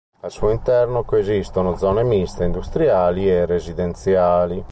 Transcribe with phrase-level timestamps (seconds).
[0.21, 4.59] Al suo interno coesistono zone miste industriali e residenziali.